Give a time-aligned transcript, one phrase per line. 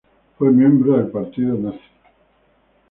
[0.39, 1.79] Fue miembro del Partido Nazi.